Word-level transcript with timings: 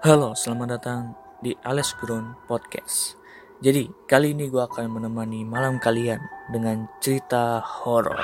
Halo, 0.00 0.32
selamat 0.32 0.80
datang 0.80 1.12
di 1.44 1.52
Alex 1.60 1.92
Ground 2.00 2.32
Podcast. 2.48 3.20
Jadi, 3.60 3.84
kali 4.08 4.32
ini 4.32 4.48
gue 4.48 4.64
akan 4.64 4.96
menemani 4.96 5.44
malam 5.44 5.76
kalian 5.76 6.16
dengan 6.48 6.88
cerita 7.04 7.60
horor. 7.60 8.16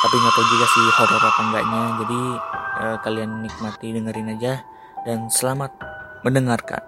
Tapi 0.00 0.14
nggak 0.16 0.32
tahu 0.32 0.46
juga 0.48 0.64
sih 0.64 0.86
horor 0.96 1.20
apa 1.20 1.40
enggaknya. 1.44 1.82
Jadi, 2.00 2.20
eh, 2.80 2.96
kalian 3.04 3.30
nikmati 3.44 3.92
dengerin 4.00 4.32
aja 4.40 4.64
dan 5.04 5.28
selamat 5.28 5.76
mendengarkan. 6.24 6.80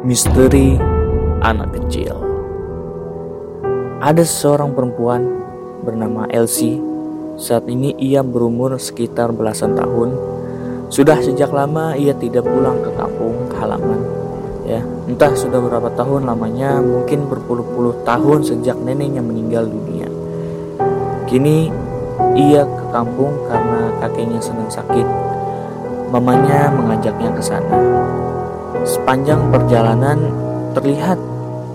Misteri 0.00 0.80
anak 1.44 1.76
kecil. 1.76 2.16
Ada 4.00 4.24
seorang 4.24 4.72
perempuan 4.72 5.20
bernama 5.84 6.24
Elsie. 6.32 6.80
Saat 7.36 7.68
ini 7.68 7.92
ia 8.00 8.24
berumur 8.24 8.80
sekitar 8.80 9.28
belasan 9.28 9.76
tahun. 9.76 10.16
Sudah 10.88 11.20
sejak 11.20 11.52
lama 11.52 11.92
ia 12.00 12.16
tidak 12.16 12.48
pulang 12.48 12.80
ke 12.80 12.96
kampung 12.96 13.52
halaman. 13.60 14.00
Ya, 14.64 14.80
entah 15.04 15.36
sudah 15.36 15.60
berapa 15.60 15.92
tahun 15.92 16.24
lamanya, 16.24 16.80
mungkin 16.80 17.28
berpuluh-puluh 17.28 18.00
tahun 18.08 18.40
sejak 18.40 18.80
neneknya 18.80 19.20
meninggal 19.20 19.68
dunia. 19.68 20.08
Kini 21.28 21.68
ia 22.40 22.64
ke 22.64 22.84
kampung 22.88 23.36
karena 23.52 23.92
kakeknya 24.00 24.40
sedang 24.40 24.72
sakit. 24.72 25.04
Mamanya 26.08 26.72
mengajaknya 26.72 27.36
ke 27.36 27.42
sana. 27.44 27.76
Sepanjang 28.70 29.50
perjalanan 29.50 30.18
terlihat 30.78 31.18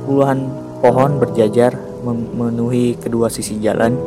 puluhan 0.08 0.48
pohon 0.80 1.20
berjajar 1.20 1.76
memenuhi 2.08 2.96
kedua 2.96 3.28
sisi 3.28 3.60
jalan. 3.60 4.00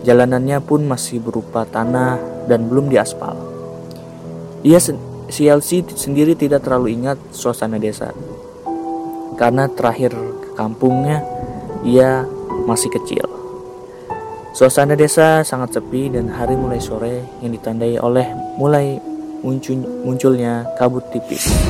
Jalanannya 0.00 0.64
pun 0.64 0.88
masih 0.88 1.20
berupa 1.20 1.68
tanah 1.68 2.16
dan 2.48 2.72
belum 2.72 2.88
diaspal. 2.88 3.36
Ia 4.64 4.80
CLC 5.28 5.84
sendiri 5.92 6.32
tidak 6.32 6.64
terlalu 6.64 6.96
ingat 6.96 7.20
suasana 7.36 7.76
desa. 7.76 8.16
Karena 9.36 9.68
terakhir 9.68 10.16
ke 10.16 10.56
kampungnya 10.56 11.20
ia 11.84 12.24
masih 12.64 12.88
kecil. 12.92 13.24
Suasana 14.56 14.96
desa 14.98 15.46
sangat 15.46 15.78
sepi 15.78 16.10
dan 16.10 16.32
hari 16.32 16.56
mulai 16.58 16.82
sore 16.82 17.22
yang 17.44 17.54
ditandai 17.54 18.00
oleh 18.02 18.26
mulai 18.58 18.98
muncul, 19.40 19.78
munculnya 20.04 20.66
kabut 20.76 21.06
tipis. 21.14 21.69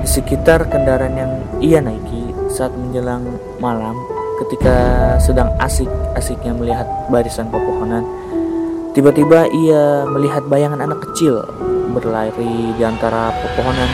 Di 0.00 0.08
sekitar 0.08 0.64
kendaraan 0.72 1.12
yang 1.12 1.32
ia 1.60 1.78
naiki 1.84 2.32
saat 2.48 2.72
menjelang 2.72 3.20
malam 3.60 3.92
ketika 4.40 4.72
sedang 5.20 5.52
asik-asiknya 5.60 6.56
melihat 6.56 6.88
barisan 7.12 7.52
pepohonan, 7.52 8.00
tiba-tiba 8.96 9.44
ia 9.52 10.08
melihat 10.08 10.40
bayangan 10.48 10.80
anak 10.80 11.04
kecil 11.04 11.44
berlari 11.92 12.72
di 12.72 12.82
antara 12.82 13.28
pepohonan 13.44 13.90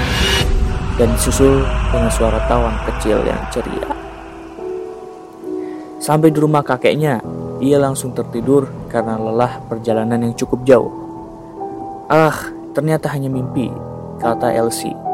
dan 0.95 1.11
disusul 1.19 1.67
dengan 1.91 2.11
suara 2.15 2.39
tawan 2.47 2.79
kecil 2.87 3.27
yang 3.27 3.43
ceria. 3.51 3.91
Sampai 5.99 6.31
di 6.31 6.39
rumah 6.39 6.63
kakeknya, 6.63 7.19
ia 7.59 7.83
langsung 7.83 8.15
tertidur 8.15 8.71
karena 8.87 9.19
lelah 9.19 9.59
perjalanan 9.67 10.23
yang 10.23 10.39
cukup 10.39 10.63
jauh. 10.63 10.93
Ah, 12.07 12.55
ternyata 12.79 13.11
hanya 13.11 13.27
mimpi, 13.27 13.75
kata 14.23 14.55
Elsie 14.55 15.06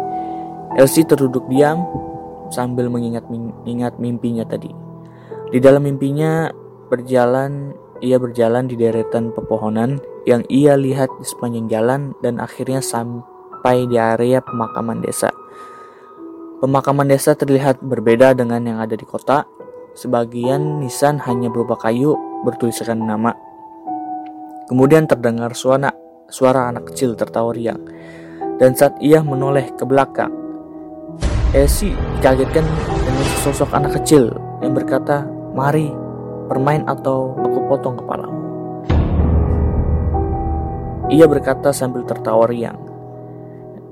Elsie 0.72 1.04
terduduk 1.04 1.44
diam 1.52 1.84
sambil 2.48 2.88
mengingat-ingat 2.88 4.00
mimpinya 4.00 4.44
tadi. 4.48 4.72
Di 5.52 5.60
dalam 5.60 5.84
mimpinya 5.84 6.48
berjalan, 6.88 7.76
ia 8.00 8.16
berjalan 8.16 8.68
di 8.68 8.76
deretan 8.80 9.36
pepohonan 9.36 10.00
yang 10.24 10.40
ia 10.48 10.76
lihat 10.80 11.12
di 11.20 11.24
sepanjang 11.28 11.68
jalan 11.68 12.00
dan 12.24 12.40
akhirnya 12.40 12.80
sampai 12.80 13.84
di 13.84 14.00
area 14.00 14.40
pemakaman 14.40 15.04
desa. 15.04 15.28
Pemakaman 16.64 17.10
desa 17.10 17.34
terlihat 17.36 17.82
berbeda 17.82 18.32
dengan 18.32 18.64
yang 18.64 18.78
ada 18.78 18.94
di 18.94 19.04
kota. 19.04 19.44
Sebagian 19.92 20.80
nisan 20.80 21.20
hanya 21.20 21.52
berupa 21.52 21.76
kayu 21.76 22.16
bertuliskan 22.48 22.96
nama. 22.96 23.36
Kemudian 24.72 25.04
terdengar 25.04 25.52
suara 25.52 25.92
suara 26.32 26.72
anak 26.72 26.94
kecil 26.94 27.12
tertawa 27.12 27.52
riang. 27.52 27.82
Dan 28.56 28.72
saat 28.72 28.96
ia 29.04 29.20
menoleh 29.20 29.74
ke 29.74 29.84
belakang, 29.84 30.30
Esi 31.52 31.92
dikagetkan 32.16 32.64
dengan 32.64 33.26
sosok 33.44 33.76
anak 33.76 34.00
kecil 34.00 34.32
yang 34.64 34.72
berkata, 34.72 35.28
Mari, 35.52 35.92
bermain 36.48 36.80
atau 36.88 37.36
aku 37.36 37.68
potong 37.68 38.00
kepalamu. 38.00 38.40
Ia 41.12 41.28
berkata 41.28 41.68
sambil 41.76 42.08
tertawa 42.08 42.48
riang. 42.48 42.80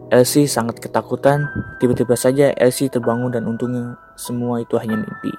Elsie 0.08 0.48
sangat 0.48 0.80
ketakutan. 0.80 1.52
Tiba-tiba 1.76 2.16
saja 2.16 2.48
Elsie 2.56 2.88
terbangun 2.88 3.28
dan 3.28 3.44
untungnya 3.44 4.00
semua 4.16 4.64
itu 4.64 4.80
hanya 4.80 4.96
mimpi. 4.96 5.36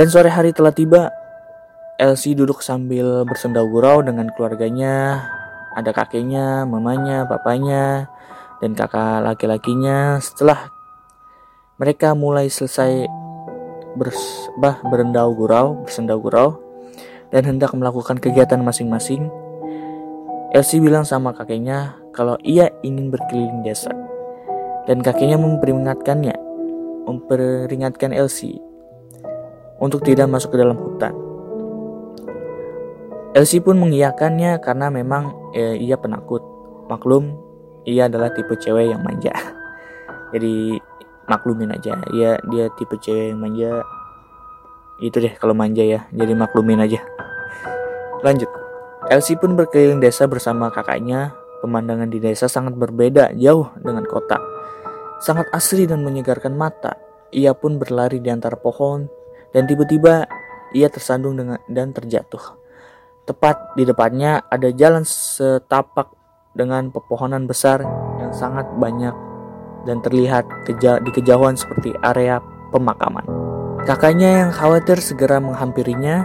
Dan 0.00 0.08
sore 0.08 0.32
hari 0.32 0.56
telah 0.56 0.72
tiba. 0.72 1.12
Elsie 2.00 2.32
duduk 2.32 2.64
sambil 2.64 3.28
bersenda 3.28 3.60
gurau 3.60 4.00
dengan 4.00 4.32
keluarganya. 4.32 5.28
Ada 5.76 5.92
kakeknya, 5.92 6.64
mamanya, 6.64 7.28
papanya, 7.28 8.08
dan 8.64 8.72
kakak 8.72 9.20
laki-lakinya 9.20 10.16
setelah 10.24 10.72
mereka 11.76 12.16
mulai 12.16 12.48
selesai 12.48 13.04
bersbah 13.92 14.80
berendau 14.88 15.36
gurau, 15.36 15.84
bersendau 15.84 16.16
gurau 16.16 16.56
dan 17.28 17.44
hendak 17.44 17.76
melakukan 17.76 18.16
kegiatan 18.16 18.56
masing-masing. 18.64 19.28
Elsie 20.56 20.80
bilang 20.80 21.04
sama 21.04 21.36
kakeknya 21.36 22.00
kalau 22.16 22.40
ia 22.40 22.72
ingin 22.80 23.12
berkeliling 23.12 23.60
desa. 23.60 23.92
Dan 24.88 25.04
kakeknya 25.04 25.36
memperingatkannya, 25.36 26.36
memperingatkan 27.04 28.16
Elsie 28.16 28.56
untuk 29.76 30.00
tidak 30.08 30.32
masuk 30.32 30.56
ke 30.56 30.60
dalam 30.64 30.80
hutan. 30.80 31.12
Elsie 33.36 33.60
pun 33.60 33.76
mengiyakannya 33.76 34.56
karena 34.64 34.88
memang 34.88 35.52
eh, 35.52 35.76
ia 35.76 36.00
penakut. 36.00 36.40
Maklum, 36.88 37.43
ia 37.84 38.08
adalah 38.08 38.32
tipe 38.32 38.56
cewek 38.56 38.92
yang 38.92 39.00
manja. 39.04 39.32
Jadi 40.32 40.76
maklumin 41.28 41.72
aja. 41.72 42.00
Ya 42.12 42.40
dia 42.48 42.68
tipe 42.76 42.96
cewek 43.00 43.32
yang 43.32 43.40
manja. 43.40 43.84
Itu 45.00 45.20
deh 45.20 45.32
kalau 45.36 45.52
manja 45.52 45.84
ya. 45.84 46.08
Jadi 46.12 46.32
maklumin 46.32 46.80
aja. 46.80 47.00
Lanjut. 48.24 48.48
Elsie 49.12 49.36
pun 49.36 49.52
berkeliling 49.52 50.00
desa 50.00 50.24
bersama 50.24 50.72
kakaknya. 50.72 51.36
Pemandangan 51.60 52.08
di 52.12 52.20
desa 52.20 52.44
sangat 52.44 52.76
berbeda 52.76 53.32
jauh 53.36 53.72
dengan 53.80 54.04
kota. 54.04 54.36
Sangat 55.20 55.48
asri 55.52 55.88
dan 55.88 56.04
menyegarkan 56.04 56.52
mata. 56.52 56.96
Ia 57.32 57.56
pun 57.56 57.80
berlari 57.80 58.20
di 58.20 58.28
antara 58.28 58.56
pohon 58.56 59.08
dan 59.54 59.70
tiba-tiba 59.70 60.28
ia 60.74 60.90
tersandung 60.90 61.38
dengan 61.38 61.62
dan 61.70 61.94
terjatuh. 61.94 62.58
Tepat 63.24 63.72
di 63.78 63.88
depannya 63.88 64.44
ada 64.50 64.68
jalan 64.74 65.06
setapak 65.06 66.13
dengan 66.54 66.88
pepohonan 66.94 67.50
besar 67.50 67.82
yang 68.22 68.30
sangat 68.30 68.64
banyak 68.78 69.12
dan 69.84 70.00
terlihat 70.00 70.46
keja 70.64 71.02
di 71.02 71.10
kejauhan 71.12 71.58
seperti 71.58 71.92
area 72.00 72.40
pemakaman. 72.72 73.26
Kakaknya 73.84 74.46
yang 74.46 74.50
khawatir 74.50 74.96
segera 74.96 75.42
menghampirinya. 75.42 76.24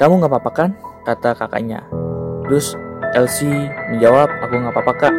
Kamu 0.00 0.22
nggak 0.22 0.32
apa-apa 0.32 0.50
kan? 0.56 0.70
Kata 1.04 1.36
kakaknya. 1.36 1.84
Terus 2.48 2.72
Elsie 3.12 3.68
menjawab, 3.92 4.30
aku 4.40 4.54
nggak 4.56 4.72
apa-apa 4.72 4.94
kak. 4.96 5.14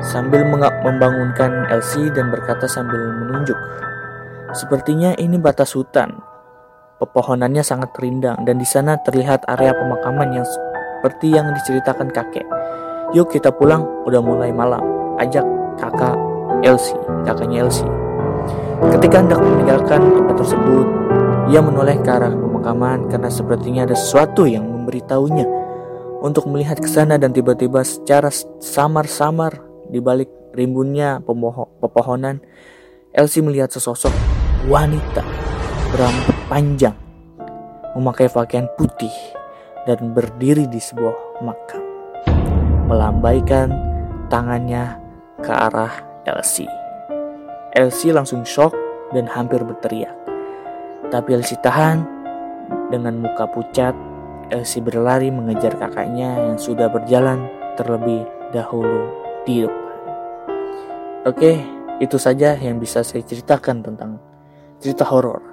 Sambil 0.00 0.46
membangunkan 0.48 1.68
Elsie 1.68 2.08
dan 2.14 2.32
berkata 2.32 2.64
sambil 2.64 2.96
menunjuk. 3.20 3.58
Sepertinya 4.56 5.12
ini 5.20 5.36
batas 5.36 5.76
hutan. 5.76 6.24
Pepohonannya 6.96 7.60
sangat 7.60 7.92
rindang 8.00 8.42
dan 8.48 8.56
di 8.56 8.64
sana 8.64 8.96
terlihat 9.04 9.44
area 9.44 9.76
pemakaman 9.76 10.40
yang 10.40 10.46
seperti 10.98 11.30
yang 11.30 11.54
diceritakan 11.54 12.10
kakek. 12.10 12.44
Yuk 13.14 13.30
kita 13.30 13.54
pulang, 13.54 13.86
udah 14.04 14.18
mulai 14.18 14.50
malam. 14.50 14.82
Ajak 15.22 15.46
kakak 15.78 16.18
Elsie, 16.66 16.98
kakaknya 17.22 17.62
Elsie. 17.62 17.86
Ketika 18.90 19.22
hendak 19.22 19.38
meninggalkan 19.38 20.02
tempat 20.10 20.36
tersebut, 20.42 20.86
ia 21.48 21.62
menoleh 21.62 21.96
ke 22.02 22.10
arah 22.10 22.34
pemakaman 22.34 23.06
karena 23.06 23.30
sepertinya 23.30 23.86
ada 23.86 23.94
sesuatu 23.94 24.44
yang 24.44 24.66
memberitahunya 24.66 25.46
untuk 26.18 26.50
melihat 26.50 26.82
ke 26.82 26.90
sana 26.90 27.14
dan 27.14 27.30
tiba-tiba 27.30 27.86
secara 27.86 28.28
samar-samar 28.58 29.62
di 29.86 30.02
balik 30.02 30.28
rimbunnya 30.50 31.22
pepohonan, 31.78 32.42
Elsie 33.14 33.40
melihat 33.46 33.70
sesosok 33.70 34.10
wanita 34.66 35.22
berambut 35.94 36.36
panjang 36.50 36.96
memakai 37.94 38.28
pakaian 38.28 38.66
putih 38.76 39.37
dan 39.88 40.12
berdiri 40.12 40.68
di 40.68 40.76
sebuah 40.76 41.40
makam. 41.40 41.80
Melambaikan 42.92 43.72
tangannya 44.28 45.00
ke 45.40 45.48
arah 45.48 46.04
Elsie. 46.28 46.68
Elsie 47.72 48.12
langsung 48.12 48.44
shock 48.44 48.76
dan 49.16 49.24
hampir 49.24 49.64
berteriak. 49.64 50.12
Tapi 51.08 51.40
Elsie 51.40 51.56
tahan 51.64 52.04
dengan 52.92 53.24
muka 53.24 53.48
pucat. 53.48 53.96
Elsie 54.52 54.84
berlari 54.84 55.32
mengejar 55.32 55.76
kakaknya 55.76 56.36
yang 56.36 56.56
sudah 56.60 56.88
berjalan 56.92 57.48
terlebih 57.76 58.24
dahulu 58.52 59.08
di 59.44 59.64
depan. 59.64 59.96
Oke, 61.28 61.60
itu 62.00 62.16
saja 62.16 62.56
yang 62.56 62.80
bisa 62.80 63.04
saya 63.04 63.20
ceritakan 63.24 63.84
tentang 63.84 64.16
cerita 64.80 65.04
horor. 65.04 65.44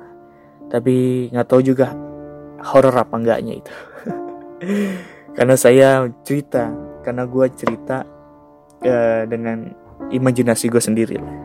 Tapi 0.71 1.27
nggak 1.31 1.47
tahu 1.47 1.61
juga 1.63 1.91
horor 2.63 2.95
apa 2.95 3.15
enggaknya 3.19 3.59
itu. 3.59 3.73
karena 5.37 5.55
saya 5.59 6.07
cerita, 6.23 6.71
karena 7.03 7.27
gue 7.27 7.45
cerita 7.55 8.07
uh, 8.85 9.23
dengan 9.27 9.71
imajinasi 10.11 10.71
gue 10.71 10.81
sendiri 10.81 11.15
lah. 11.19 11.35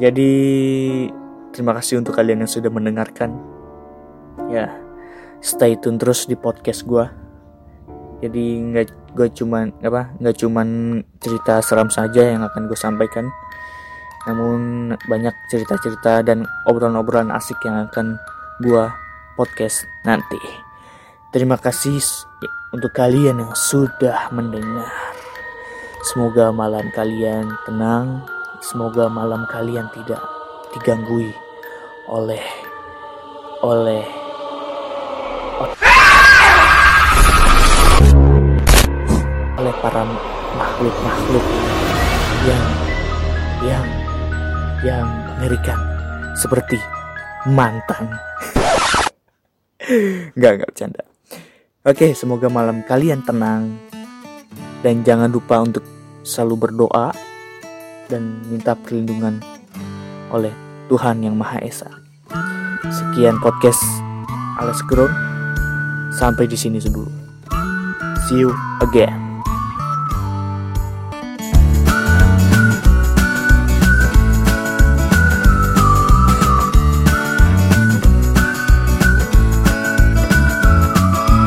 Jadi 0.00 0.32
terima 1.52 1.76
kasih 1.76 2.00
untuk 2.00 2.16
kalian 2.16 2.46
yang 2.46 2.50
sudah 2.50 2.72
mendengarkan. 2.72 3.36
Ya, 4.48 4.72
stay 5.44 5.76
tune 5.76 6.00
terus 6.00 6.24
di 6.24 6.38
podcast 6.38 6.86
gue. 6.88 7.04
Jadi 8.20 8.44
nggak 8.72 9.16
gue 9.16 9.28
cuman 9.32 9.74
apa 9.82 10.14
nggak 10.22 10.36
cuman 10.38 10.68
cerita 11.18 11.58
seram 11.64 11.90
saja 11.90 12.30
yang 12.30 12.46
akan 12.46 12.70
gue 12.70 12.78
sampaikan 12.78 13.26
namun 14.28 14.92
banyak 15.08 15.32
cerita-cerita 15.48 16.20
dan 16.22 16.44
obrolan-obrolan 16.68 17.32
asik 17.32 17.56
yang 17.64 17.88
akan 17.88 18.20
gue 18.60 18.84
podcast 19.34 19.88
nanti 20.04 20.69
terima 21.30 21.54
kasih 21.54 22.02
untuk 22.74 22.90
kalian 22.90 23.38
yang 23.38 23.54
sudah 23.54 24.34
mendengar 24.34 25.14
semoga 26.02 26.50
malam 26.50 26.90
kalian 26.90 27.46
tenang 27.62 28.26
semoga 28.58 29.06
malam 29.06 29.46
kalian 29.46 29.86
tidak 29.94 30.18
diganggui 30.74 31.30
oleh 32.10 32.42
oleh 33.62 34.02
oleh 39.54 39.74
para 39.78 40.02
makhluk-makhluk 40.58 41.46
yang 42.42 42.66
yang 43.62 43.86
yang 44.80 45.06
mengerikan 45.36 45.78
seperti 46.34 46.80
mantan. 47.44 48.16
Enggak, 50.36 50.52
enggak 50.54 50.68
bercanda. 50.70 51.09
Oke, 51.80 52.12
semoga 52.12 52.52
malam 52.52 52.84
kalian 52.84 53.24
tenang 53.24 53.72
dan 54.84 55.00
jangan 55.00 55.32
lupa 55.32 55.64
untuk 55.64 55.80
selalu 56.20 56.68
berdoa 56.68 57.08
dan 58.04 58.44
minta 58.52 58.76
perlindungan 58.76 59.40
oleh 60.28 60.52
Tuhan 60.92 61.24
yang 61.24 61.40
Maha 61.40 61.56
Esa. 61.64 61.88
Sekian 62.84 63.40
podcast 63.40 63.80
Alas 64.60 64.84
Ground. 64.84 65.16
Sampai 66.20 66.44
di 66.44 66.60
sini 66.60 66.76
dulu. 66.84 67.08
See 68.28 68.44
you 68.44 68.52
again. 68.84 69.29